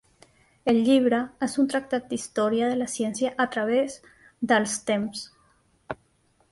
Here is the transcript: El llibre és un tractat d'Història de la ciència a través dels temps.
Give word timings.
El 0.71 0.77
llibre 0.85 1.19
és 1.47 1.57
un 1.63 1.67
tractat 1.73 2.07
d'Història 2.13 2.71
de 2.73 2.79
la 2.81 2.89
ciència 2.95 3.33
a 3.47 3.49
través 3.57 4.01
dels 4.53 4.79
temps. 4.93 5.27